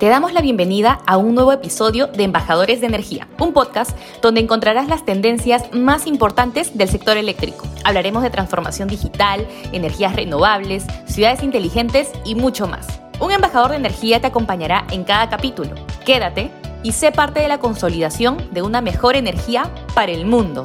[0.00, 4.40] Te damos la bienvenida a un nuevo episodio de Embajadores de Energía, un podcast donde
[4.40, 7.66] encontrarás las tendencias más importantes del sector eléctrico.
[7.84, 12.86] Hablaremos de transformación digital, energías renovables, ciudades inteligentes y mucho más.
[13.20, 15.74] Un embajador de energía te acompañará en cada capítulo.
[16.06, 16.50] Quédate
[16.82, 20.62] y sé parte de la consolidación de una mejor energía para el mundo.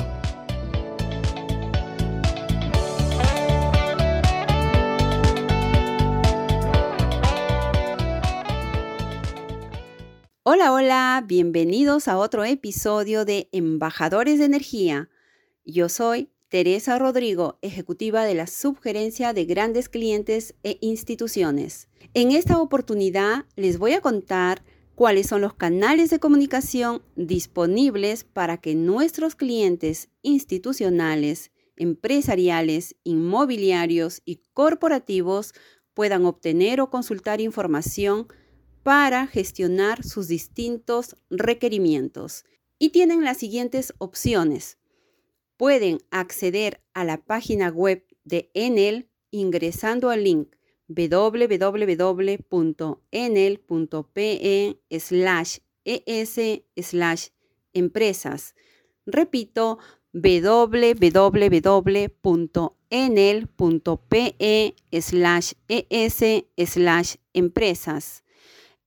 [10.48, 15.10] Hola, hola, bienvenidos a otro episodio de Embajadores de Energía.
[15.66, 21.90] Yo soy Teresa Rodrigo, ejecutiva de la Subgerencia de Grandes Clientes e Instituciones.
[22.14, 24.64] En esta oportunidad les voy a contar
[24.94, 34.44] cuáles son los canales de comunicación disponibles para que nuestros clientes institucionales, empresariales, inmobiliarios y
[34.54, 35.56] corporativos
[35.96, 38.28] puedan obtener o consultar información
[38.86, 42.46] para gestionar sus distintos requerimientos.
[42.78, 44.78] Y tienen las siguientes opciones.
[45.58, 50.56] Pueden acceder a la página web de Enel ingresando al link
[50.88, 51.50] www.enel.pe
[55.00, 56.40] slash es
[56.80, 57.30] slash
[57.74, 58.54] empresas.
[59.08, 59.80] Repito,
[60.14, 61.56] www.enel.pe
[65.02, 66.24] slash es
[66.70, 68.25] slash empresas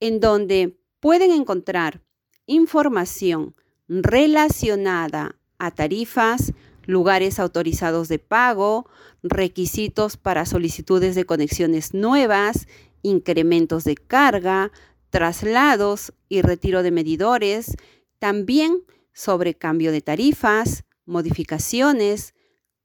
[0.00, 2.02] en donde pueden encontrar
[2.46, 3.54] información
[3.88, 6.52] relacionada a tarifas,
[6.84, 8.88] lugares autorizados de pago,
[9.22, 12.66] requisitos para solicitudes de conexiones nuevas,
[13.02, 14.72] incrementos de carga,
[15.10, 17.76] traslados y retiro de medidores,
[18.18, 22.34] también sobre cambio de tarifas, modificaciones,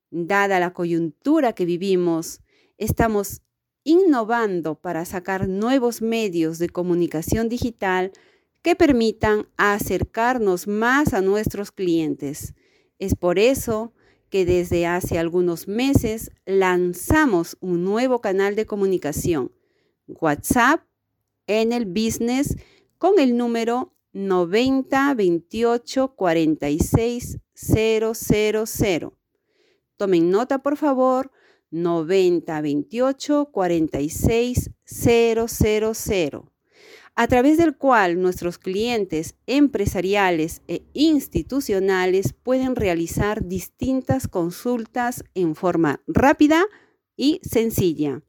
[0.09, 2.39] dada la coyuntura que vivimos,
[2.77, 3.41] estamos
[3.83, 8.13] innovando para sacar nuevos medios de comunicación digital
[8.61, 12.53] que permitan acercarnos más a nuestros clientes.
[12.99, 13.91] Es por eso
[14.29, 19.51] que desde hace algunos meses lanzamos un nuevo canal de comunicación,
[20.07, 20.85] WhatsApp
[21.47, 22.55] en el business
[22.99, 29.17] con el número 90 28 46 000.
[29.97, 31.31] Tomen nota, por favor.
[31.71, 36.51] 90 28 46 000,
[37.15, 46.01] a través del cual nuestros clientes empresariales e institucionales pueden realizar distintas consultas en forma
[46.07, 46.65] rápida
[47.15, 48.23] y sencilla.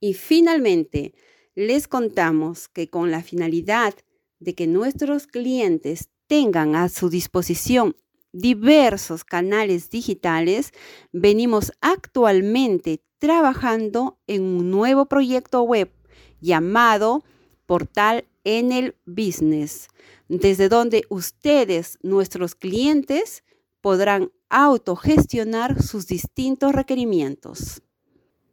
[0.00, 1.14] Y finalmente,
[1.54, 3.94] les contamos que con la finalidad
[4.38, 7.96] de que nuestros clientes tengan a su disposición
[8.32, 10.72] diversos canales digitales,
[11.12, 15.92] venimos actualmente trabajando en un nuevo proyecto web
[16.40, 17.22] llamado
[17.66, 19.88] Portal en el Business,
[20.28, 23.44] desde donde ustedes, nuestros clientes,
[23.80, 27.82] podrán autogestionar sus distintos requerimientos.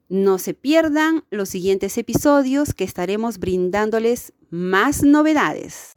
[0.10, 5.94] No se pierdan los siguientes episodios que estaremos brindándoles más novedades.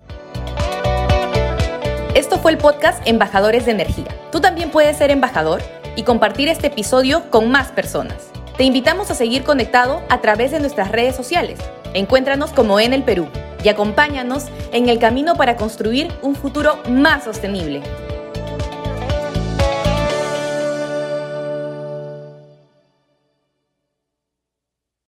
[2.15, 4.31] Esto fue el podcast Embajadores de Energía.
[4.31, 5.63] ¿Tú también puedes ser embajador?
[5.97, 8.31] y compartir este episodio con más personas.
[8.57, 11.59] Te invitamos a seguir conectado a través de nuestras redes sociales.
[11.95, 13.29] Encuéntranos como en el Perú
[13.63, 17.83] y acompáñanos en el camino para construir un futuro más sostenible.